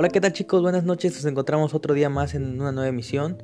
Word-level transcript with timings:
Hola, 0.00 0.08
¿qué 0.08 0.22
tal 0.22 0.32
chicos? 0.32 0.62
Buenas 0.62 0.84
noches, 0.84 1.12
nos 1.12 1.26
encontramos 1.26 1.74
otro 1.74 1.92
día 1.92 2.08
más 2.08 2.34
en 2.34 2.58
una 2.58 2.72
nueva 2.72 2.88
emisión 2.88 3.42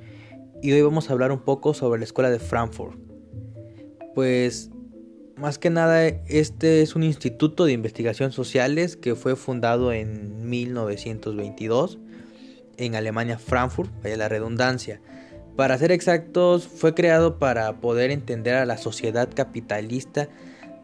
y 0.63 0.73
hoy 0.73 0.81
vamos 0.81 1.11
a 1.11 1.13
hablar 1.13 1.31
un 1.31 1.41
poco 1.41 1.75
sobre 1.75 1.99
la 1.99 2.07
escuela 2.07 2.31
de 2.31 2.39
Frankfurt. 2.39 2.99
Pues 4.15 4.71
más 5.37 5.59
que 5.59 5.69
nada 5.69 6.07
este 6.07 6.81
es 6.81 6.97
un 6.97 7.03
instituto 7.03 7.67
de 7.67 7.73
investigación 7.73 8.33
sociales 8.33 8.97
que 8.97 9.15
fue 9.15 9.37
fundado 9.37 9.93
en 9.93 10.49
1922 10.49 11.99
en 12.79 12.95
Alemania, 12.95 13.39
Frankfurt, 13.39 13.91
vaya 14.03 14.17
la 14.17 14.31
redundancia. 14.31 15.03
Para 15.57 15.77
ser 15.77 15.93
exactos, 15.93 16.67
fue 16.67 16.95
creado 16.95 17.39
para 17.39 17.83
poder 17.83 18.11
entender 18.11 18.55
a 18.55 18.65
la 18.65 18.79
sociedad 18.79 19.29
capitalista 19.29 20.31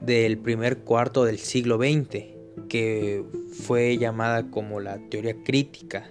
del 0.02 0.36
primer 0.36 0.80
cuarto 0.80 1.24
del 1.24 1.38
siglo 1.38 1.78
XX 1.78 2.31
que 2.72 3.22
fue 3.52 3.98
llamada 3.98 4.50
como 4.50 4.80
la 4.80 4.96
teoría 5.10 5.36
crítica. 5.44 6.08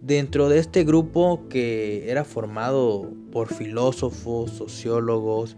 Dentro 0.00 0.48
de 0.48 0.60
este 0.60 0.84
grupo 0.84 1.48
que 1.48 2.08
era 2.08 2.24
formado 2.24 3.10
por 3.32 3.52
filósofos, 3.52 4.52
sociólogos, 4.52 5.56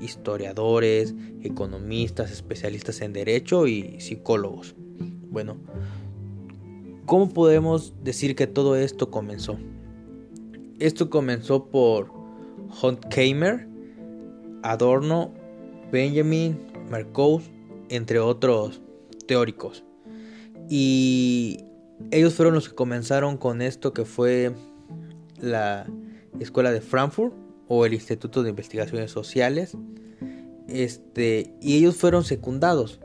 historiadores, 0.00 1.14
economistas, 1.42 2.30
especialistas 2.30 3.02
en 3.02 3.12
derecho 3.12 3.66
y 3.66 4.00
psicólogos. 4.00 4.74
Bueno, 5.30 5.58
¿cómo 7.04 7.28
podemos 7.28 7.92
decir 8.02 8.36
que 8.36 8.46
todo 8.46 8.74
esto 8.74 9.10
comenzó? 9.10 9.58
Esto 10.78 11.10
comenzó 11.10 11.66
por 11.66 12.10
Horkheimer, 12.80 13.68
Adorno, 14.62 15.34
Benjamin, 15.92 16.58
Marcuse, 16.90 17.50
entre 17.90 18.18
otros 18.18 18.80
teóricos. 19.28 19.84
Y 20.68 21.64
ellos 22.10 22.34
fueron 22.34 22.54
los 22.54 22.68
que 22.68 22.74
comenzaron 22.74 23.36
con 23.36 23.62
esto 23.62 23.92
que 23.92 24.04
fue 24.04 24.52
la 25.40 25.86
Escuela 26.40 26.72
de 26.72 26.80
Frankfurt 26.80 27.34
o 27.68 27.86
el 27.86 27.94
Instituto 27.94 28.42
de 28.42 28.50
Investigaciones 28.50 29.12
Sociales. 29.12 29.76
Este, 30.66 31.54
y 31.60 31.78
ellos 31.78 31.96
fueron 31.96 32.24
secundados, 32.24 33.00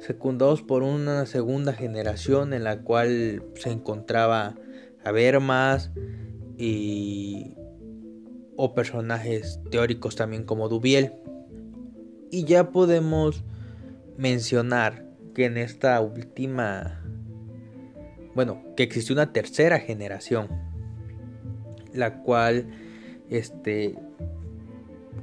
secundados 0.00 0.62
por 0.62 0.82
una 0.82 1.26
segunda 1.26 1.72
generación 1.72 2.52
en 2.52 2.64
la 2.64 2.82
cual 2.82 3.44
se 3.54 3.70
encontraba 3.70 4.56
Habermas 5.04 5.92
y 6.58 7.54
o 8.56 8.74
personajes 8.74 9.60
teóricos 9.70 10.16
también 10.16 10.44
como 10.44 10.68
Dubiel. 10.68 11.12
Y 12.30 12.44
ya 12.44 12.70
podemos 12.70 13.44
mencionar 14.16 15.05
que 15.36 15.44
en 15.44 15.58
esta 15.58 16.00
última, 16.00 16.98
bueno, 18.34 18.62
que 18.74 18.84
existió 18.84 19.12
una 19.12 19.34
tercera 19.34 19.78
generación, 19.78 20.48
la 21.92 22.22
cual, 22.22 22.70
este, 23.28 23.96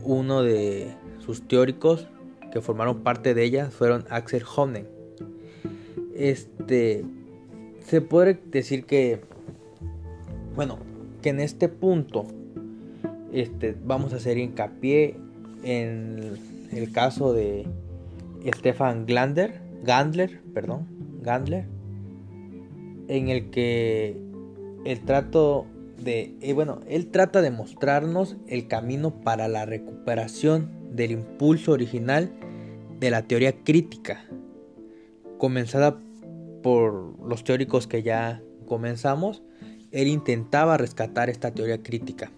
uno 0.03 0.43
de 0.43 0.93
sus 1.17 1.47
teóricos 1.47 2.07
que 2.51 2.61
formaron 2.61 3.01
parte 3.01 3.33
de 3.33 3.43
ella 3.43 3.71
fueron 3.71 4.05
Axel 4.11 4.43
Honneth. 4.55 4.87
Este, 6.15 7.03
se 7.83 8.01
puede 8.01 8.39
decir 8.51 8.85
que, 8.85 9.19
bueno, 10.55 10.77
que 11.23 11.29
en 11.29 11.39
este 11.39 11.69
punto, 11.69 12.27
este, 13.31 13.75
vamos 13.83 14.13
a 14.13 14.17
hacer 14.17 14.37
hincapié 14.37 15.17
en 15.63 16.37
el 16.71 16.91
caso 16.91 17.33
de 17.33 17.65
Stefan 18.45 19.07
Glander, 19.07 19.62
Gandler, 19.83 20.41
perdón, 20.53 20.87
Gandler, 21.21 21.65
en 23.07 23.29
el 23.29 23.49
que 23.49 24.17
el 24.85 25.01
trato 25.01 25.65
de, 26.03 26.35
eh, 26.41 26.53
bueno, 26.53 26.79
él 26.87 27.07
trata 27.07 27.41
de 27.41 27.51
mostrarnos 27.51 28.37
el 28.47 28.67
camino 28.67 29.21
para 29.21 29.47
la 29.47 29.65
recuperación 29.65 30.71
del 30.91 31.11
impulso 31.11 31.71
original 31.71 32.31
de 32.99 33.11
la 33.11 33.23
teoría 33.23 33.63
crítica, 33.63 34.25
comenzada 35.37 35.99
por 36.61 37.19
los 37.27 37.43
teóricos 37.43 37.87
que 37.87 38.03
ya 38.03 38.41
comenzamos, 38.65 39.43
él 39.91 40.07
intentaba 40.07 40.77
rescatar 40.77 41.29
esta 41.29 41.51
teoría 41.51 41.83
crítica. 41.83 42.31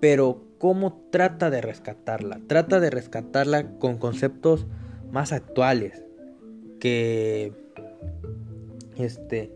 Pero 0.00 0.44
¿cómo 0.58 1.04
trata 1.10 1.50
de 1.50 1.60
rescatarla? 1.60 2.40
Trata 2.46 2.80
de 2.80 2.90
rescatarla 2.90 3.78
con 3.78 3.98
conceptos 3.98 4.66
más 5.10 5.32
actuales, 5.32 6.04
que 6.82 7.52
este 8.96 9.52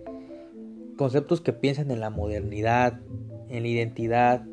conceptos 0.96 1.40
que 1.40 1.52
piensan 1.52 1.90
en 1.90 1.98
la 1.98 2.08
modernidad, 2.08 3.00
en 3.48 3.64
la 3.64 3.68
identidad, 3.68 4.46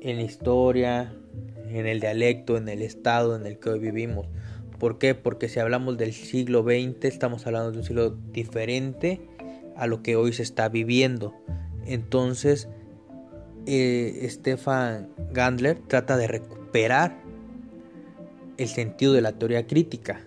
en 0.00 0.18
la 0.18 0.22
historia, 0.22 1.12
en 1.68 1.86
el 1.88 1.98
dialecto, 1.98 2.56
en 2.56 2.68
el 2.68 2.82
estado 2.82 3.34
en 3.34 3.46
el 3.46 3.58
que 3.58 3.70
hoy 3.70 3.80
vivimos. 3.80 4.28
¿Por 4.78 4.98
qué? 4.98 5.16
Porque 5.16 5.48
si 5.48 5.58
hablamos 5.58 5.98
del 5.98 6.12
siglo 6.12 6.62
XX, 6.62 7.04
estamos 7.06 7.48
hablando 7.48 7.72
de 7.72 7.78
un 7.78 7.84
siglo 7.84 8.10
diferente 8.30 9.20
a 9.74 9.88
lo 9.88 10.04
que 10.04 10.14
hoy 10.14 10.32
se 10.32 10.44
está 10.44 10.68
viviendo. 10.68 11.34
Entonces, 11.84 12.68
eh, 13.66 14.24
Stefan 14.30 15.08
Gandler 15.32 15.80
trata 15.88 16.16
de 16.16 16.28
recuperar 16.28 17.20
el 18.56 18.68
sentido 18.68 19.14
de 19.14 19.20
la 19.20 19.32
teoría 19.32 19.66
crítica 19.66 20.24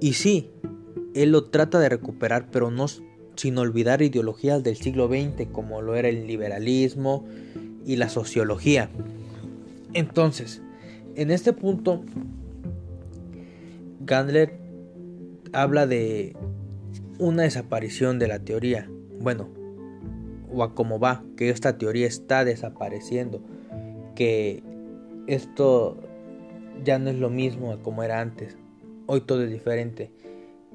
y 0.00 0.14
sí, 0.14 0.50
él 1.14 1.32
lo 1.32 1.44
trata 1.44 1.78
de 1.78 1.88
recuperar, 1.88 2.50
pero 2.50 2.70
no 2.70 2.86
sin 3.36 3.58
olvidar 3.58 4.02
ideologías 4.02 4.62
del 4.62 4.76
siglo 4.76 5.08
XX 5.08 5.46
como 5.52 5.82
lo 5.82 5.94
era 5.94 6.08
el 6.08 6.26
liberalismo 6.26 7.24
y 7.86 7.96
la 7.96 8.08
sociología. 8.08 8.90
Entonces, 9.92 10.62
en 11.16 11.30
este 11.30 11.52
punto, 11.52 12.02
Gandler 14.00 14.58
habla 15.52 15.86
de 15.86 16.36
una 17.18 17.42
desaparición 17.42 18.18
de 18.18 18.28
la 18.28 18.38
teoría. 18.38 18.90
Bueno, 19.20 19.48
o 20.52 20.62
a 20.62 20.74
cómo 20.74 20.98
va, 20.98 21.24
que 21.36 21.50
esta 21.50 21.78
teoría 21.78 22.06
está 22.06 22.44
desapareciendo, 22.44 23.42
que 24.14 24.62
esto 25.26 25.98
ya 26.84 26.98
no 26.98 27.10
es 27.10 27.16
lo 27.16 27.30
mismo 27.30 27.78
como 27.82 28.02
era 28.02 28.20
antes 28.20 28.56
hoy 29.10 29.22
todo 29.22 29.42
es 29.42 29.50
diferente. 29.50 30.12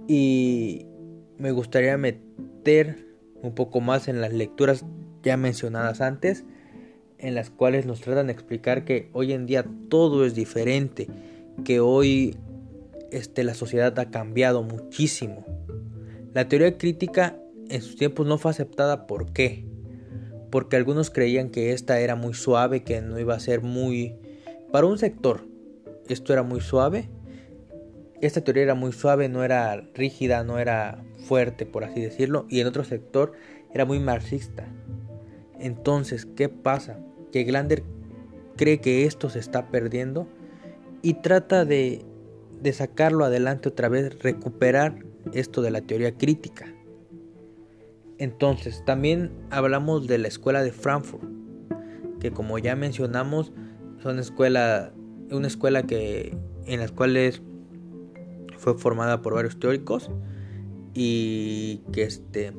Y 0.10 0.86
me 1.38 1.52
gustaría 1.52 1.98
meter 1.98 3.08
un 3.42 3.56
poco 3.56 3.80
más 3.80 4.10
en 4.10 4.20
las 4.20 4.34
lecturas 4.34 4.84
ya 5.24 5.38
mencionadas 5.38 6.02
antes, 6.02 6.44
en 7.18 7.34
las 7.34 7.50
cuales 7.50 7.86
nos 7.86 8.02
tratan 8.02 8.28
de 8.28 8.34
explicar 8.34 8.84
que 8.84 9.10
hoy 9.14 9.32
en 9.32 9.46
día 9.46 9.66
todo 9.88 10.26
es 10.26 10.36
diferente, 10.36 11.08
que 11.64 11.80
hoy 11.80 12.36
este, 13.10 13.46
la 13.46 13.54
sociedad 13.54 13.98
ha 14.00 14.12
cambiado 14.12 14.64
muchísimo. 14.64 15.46
La 16.34 16.50
teoría 16.50 16.78
crítica 16.78 17.40
en 17.70 17.82
sus 17.82 17.96
tiempos 17.96 18.28
no 18.28 18.38
fue 18.38 18.52
aceptada, 18.52 19.08
¿por 19.08 19.32
qué? 19.32 19.66
Porque 20.52 20.76
algunos 20.76 21.10
creían 21.10 21.52
que 21.52 21.72
esta 21.72 22.02
era 22.02 22.18
muy 22.18 22.34
suave, 22.34 22.84
que 22.84 23.02
no 23.02 23.18
iba 23.18 23.34
a 23.34 23.40
ser 23.40 23.62
muy... 23.62 24.18
Para 24.74 24.88
un 24.88 24.98
sector, 24.98 25.48
esto 26.10 26.34
era 26.34 26.44
muy 26.44 26.60
suave 26.60 27.08
esta 28.26 28.42
teoría 28.42 28.64
era 28.64 28.76
muy 28.76 28.92
suave, 28.92 29.30
no 29.30 29.44
era 29.44 29.76
rígida, 29.94 30.44
no 30.44 30.60
era 30.60 31.04
fuerte, 31.26 31.66
por 31.66 31.84
así 31.84 32.02
decirlo, 32.02 32.46
y 32.50 32.60
en 32.60 32.68
otro 32.68 32.84
sector 32.84 33.34
era 33.74 33.86
muy 33.86 34.00
marxista. 34.00 34.68
Entonces, 35.60 36.26
¿qué 36.26 36.50
pasa? 36.50 37.00
Que 37.32 37.44
Glander 37.44 37.84
cree 38.56 38.80
que 38.80 39.06
esto 39.06 39.30
se 39.30 39.40
está 39.40 39.70
perdiendo 39.70 40.28
y 41.02 41.16
trata 41.16 41.66
de, 41.66 42.06
de 42.62 42.74
sacarlo 42.74 43.26
adelante 43.26 43.70
otra 43.70 43.90
vez, 43.90 44.22
recuperar 44.22 45.06
esto 45.34 45.62
de 45.62 45.72
la 45.72 45.82
teoría 45.82 46.16
crítica. 46.16 46.74
Entonces, 48.18 48.84
también 48.86 49.32
hablamos 49.50 50.08
de 50.08 50.18
la 50.18 50.28
escuela 50.28 50.64
de 50.64 50.72
Frankfurt, 50.72 51.30
que 52.20 52.32
como 52.32 52.58
ya 52.60 52.76
mencionamos, 52.76 53.52
son 54.02 54.20
escuela, 54.20 54.94
una 55.32 55.48
escuela 55.48 55.84
que, 55.84 56.38
en 56.66 56.80
las 56.80 56.92
cuales 56.92 57.42
fue 58.66 58.80
formada 58.80 59.22
por 59.22 59.36
varios 59.36 59.60
teóricos 59.60 60.10
y 60.96 61.84
que 61.92 62.02
este 62.02 62.52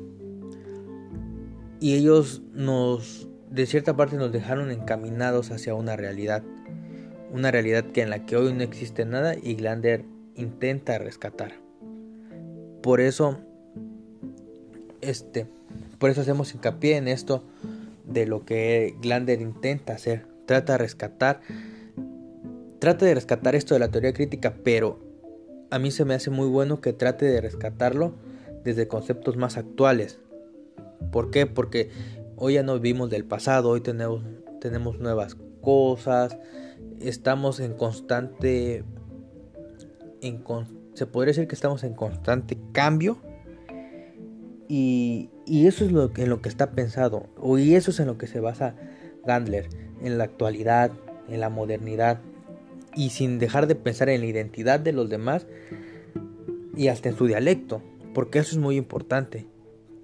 y 1.81 1.95
ellos 1.95 2.41
nos 2.53 3.27
de 3.51 3.65
cierta 3.65 3.97
parte 3.97 4.15
nos 4.15 4.31
dejaron 4.31 4.71
encaminados 4.71 5.51
hacia 5.51 5.75
una 5.75 5.97
realidad 5.97 6.43
una 7.33 7.51
realidad 7.51 7.83
que 7.91 8.01
en 8.01 8.09
la 8.09 8.25
que 8.25 8.37
hoy 8.37 8.53
no 8.53 8.63
existe 8.63 9.03
nada 9.05 9.35
y 9.35 9.55
Glander 9.55 10.05
intenta 10.35 10.97
rescatar. 10.97 11.59
Por 12.81 13.01
eso 13.01 13.39
este 15.01 15.45
por 15.99 16.09
eso 16.09 16.21
hacemos 16.21 16.53
hincapié 16.53 16.95
en 16.95 17.09
esto 17.09 17.43
de 18.05 18.27
lo 18.27 18.45
que 18.45 18.95
Glander 19.01 19.41
intenta 19.41 19.91
hacer. 19.91 20.25
Trata 20.45 20.73
de 20.73 20.77
rescatar 20.77 21.41
trata 22.79 23.05
de 23.05 23.15
rescatar 23.15 23.55
esto 23.55 23.73
de 23.73 23.81
la 23.81 23.89
teoría 23.89 24.13
crítica 24.13 24.55
pero 24.63 25.06
a 25.69 25.79
mí 25.79 25.91
se 25.91 26.05
me 26.05 26.13
hace 26.13 26.29
muy 26.29 26.47
bueno 26.47 26.81
que 26.81 26.93
trate 26.93 27.25
de 27.25 27.41
rescatarlo 27.41 28.13
desde 28.63 28.87
conceptos 28.87 29.37
más 29.37 29.57
actuales. 29.57 30.19
¿Por 31.11 31.31
qué? 31.31 31.45
Porque 31.45 31.89
hoy 32.35 32.55
ya 32.55 32.63
no 32.63 32.79
vivimos 32.79 33.09
del 33.09 33.25
pasado, 33.25 33.69
hoy 33.69 33.81
tenemos, 33.81 34.23
tenemos 34.59 34.99
nuevas 34.99 35.35
cosas, 35.61 36.37
estamos 36.99 37.59
en 37.59 37.73
constante, 37.73 38.83
se 40.93 41.05
podría 41.05 41.31
decir 41.31 41.47
que 41.47 41.55
estamos 41.55 41.83
en 41.83 41.93
constante 41.93 42.57
cambio 42.71 43.17
y, 44.67 45.29
eso 45.47 45.85
es 45.85 45.91
lo, 45.91 46.11
en 46.15 46.29
lo 46.29 46.41
que 46.41 46.49
está 46.49 46.71
pensado, 46.71 47.27
y 47.57 47.75
eso 47.75 47.91
es 47.91 47.99
en 47.99 48.07
lo 48.07 48.17
que 48.17 48.27
se 48.27 48.39
basa 48.39 48.75
Gandler, 49.25 49.69
en 50.01 50.17
la 50.17 50.25
actualidad, 50.25 50.91
en 51.29 51.39
la 51.39 51.49
modernidad, 51.49 52.19
y 52.97 53.11
sin 53.11 53.37
dejar 53.37 53.67
de 53.67 53.75
pensar 53.75 54.09
en 54.09 54.21
la 54.21 54.27
identidad 54.27 54.79
de 54.79 54.91
los 54.91 55.07
demás 55.07 55.45
y 56.75 56.87
hasta 56.87 57.09
en 57.09 57.15
su 57.15 57.27
dialecto, 57.27 57.83
porque 58.13 58.39
eso 58.39 58.51
es 58.51 58.57
muy 58.57 58.75
importante, 58.75 59.45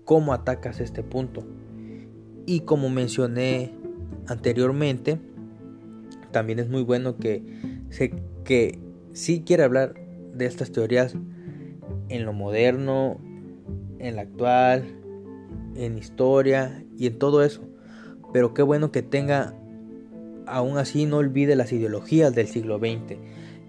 cómo 0.06 0.32
atacas 0.32 0.80
este 0.80 1.02
punto. 1.02 1.44
Y 2.46 2.62
como 2.62 2.90
mencioné 2.90 3.74
anteriormente, 4.28 5.20
también 6.32 6.60
es 6.60 6.70
muy 6.70 6.84
bueno 6.84 7.18
que, 7.18 7.44
se, 7.90 8.14
que 8.44 8.78
sí 9.12 9.42
quiere 9.44 9.64
hablar 9.64 9.96
de 10.36 10.46
estas 10.46 10.72
teorías 10.72 11.16
en 12.10 12.26
lo 12.26 12.34
moderno, 12.34 13.20
en 13.98 14.18
la 14.18 14.24
actual, 14.24 14.84
en 15.76 15.98
historia 15.98 16.86
y 16.96 17.08
en 17.08 17.18
todo 17.18 17.44
eso. 17.44 17.62
Pero 18.34 18.54
qué 18.54 18.62
bueno 18.62 18.92
que 18.92 19.02
tenga, 19.02 19.56
aún 20.46 20.78
así 20.78 21.06
no 21.06 21.18
olvide 21.18 21.56
las 21.56 21.72
ideologías 21.72 22.34
del 22.34 22.48
siglo 22.48 22.80
XX, 22.80 23.18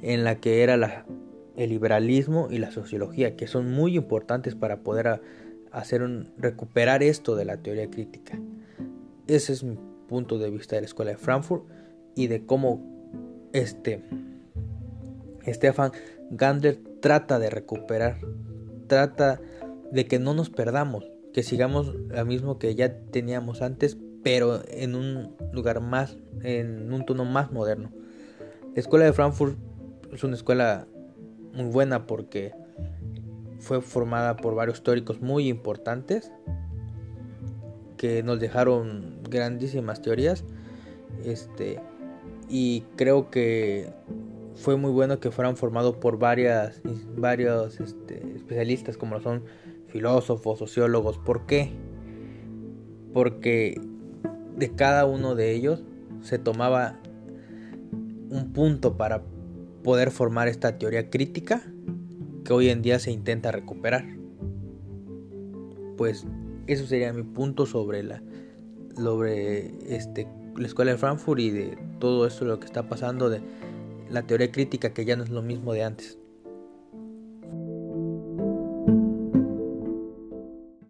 en 0.03 0.25
la 0.25 0.37
que 0.37 0.63
era 0.63 1.07
el 1.57 1.69
liberalismo 1.71 2.49
y 2.51 2.59
la 2.59 2.71
sociología, 2.71 3.37
que 3.37 3.47
son 3.47 3.71
muy 3.71 3.97
importantes 3.97 4.55
para 4.55 4.81
poder 4.81 5.21
hacer 5.73 6.03
un, 6.03 6.33
recuperar 6.39 7.03
esto 7.03 7.37
de 7.37 7.45
la 7.45 7.59
teoría 7.59 7.91
crítica. 7.91 8.39
Ese 9.27 9.53
es 9.53 9.65
mi 9.65 9.79
punto 10.09 10.39
de 10.39 10.51
vista 10.51 10.77
de 10.77 10.83
la 10.83 10.87
escuela 10.87 11.13
de 11.13 11.17
Frankfurt 11.17 11.65
y 12.15 12.27
de 12.29 12.45
cómo 12.45 12.95
este 13.53 14.03
Stefan 15.47 15.93
Gandler 16.31 16.79
trata 17.01 17.39
de 17.39 17.51
recuperar, 17.51 18.19
trata 18.87 19.41
de 19.91 20.07
que 20.07 20.19
no 20.19 20.35
nos 20.35 20.51
perdamos, 20.51 21.11
que 21.33 21.43
sigamos 21.43 21.95
lo 21.95 22.25
mismo 22.25 22.59
que 22.59 22.75
ya 22.75 22.97
teníamos 23.11 23.63
antes, 23.63 23.99
pero 24.23 24.63
en 24.69 24.95
un 24.95 25.37
lugar 25.53 25.81
más, 25.81 26.17
en 26.45 26.93
un 26.93 27.05
tono 27.05 27.25
más 27.25 27.51
moderno. 27.51 27.91
La 28.75 28.81
escuela 28.81 29.05
de 29.05 29.13
Frankfurt 29.13 29.57
es 30.13 30.23
una 30.23 30.37
escuela 30.37 30.87
muy 31.55 31.67
buena 31.67 32.07
porque 32.07 32.53
fue 33.59 33.81
formada 33.81 34.37
por 34.37 34.55
varios 34.55 34.83
teóricos 34.83 35.21
muy 35.21 35.49
importantes 35.49 36.31
que 37.97 38.23
nos 38.23 38.39
dejaron 38.39 39.21
grandísimas 39.29 40.03
teorías. 40.03 40.45
Este, 41.25 41.81
y 42.49 42.83
creo 42.97 43.31
que 43.31 43.91
fue 44.55 44.77
muy 44.77 44.91
bueno 44.91 45.21
que 45.21 45.31
fueran 45.31 45.57
formados 45.57 45.97
por 45.97 46.19
varias, 46.19 46.83
varios 47.17 47.81
este, 47.81 48.23
especialistas 48.37 48.97
como 48.97 49.21
son 49.21 49.45
filósofos, 49.89 50.59
sociólogos. 50.59 51.19
¿Por 51.19 51.47
qué? 51.47 51.71
Porque 53.13 53.81
de 54.57 54.75
cada 54.75 55.07
uno 55.07 55.35
de 55.35 55.53
ellos 55.53 55.85
se 56.25 56.39
tomaba 56.39 56.99
un 58.31 58.53
punto 58.53 58.97
para 58.97 59.23
poder 59.85 60.11
formar 60.11 60.49
esta 60.49 60.79
teoría 60.79 61.11
crítica 61.11 61.63
que 62.45 62.53
hoy 62.53 62.71
en 62.71 62.83
día 62.83 62.99
se 62.99 63.13
intenta 63.13 63.53
recuperar. 63.53 64.07
Pues 65.97 66.27
eso 66.67 66.87
sería 66.87 67.13
mi 67.13 67.23
punto 67.23 67.67
sobre 67.67 68.03
la 68.03 68.23
sobre 68.97 69.95
este 69.95 70.27
la 70.57 70.67
escuela 70.67 70.93
de 70.93 70.99
Frankfurt 70.99 71.41
y 71.41 71.51
de 71.51 71.79
todo 71.99 72.27
esto 72.27 72.45
lo 72.45 72.59
que 72.59 72.67
está 72.67 72.89
pasando 72.89 73.29
de 73.29 73.43
la 74.09 74.23
teoría 74.23 74.51
crítica 74.51 74.95
que 74.95 75.05
ya 75.05 75.17
no 75.17 75.25
es 75.25 75.31
lo 75.31 75.43
mismo 75.43 75.73
de 75.73 75.85
antes. 75.85 76.19